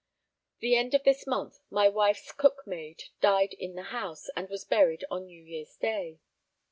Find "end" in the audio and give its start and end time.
0.75-0.95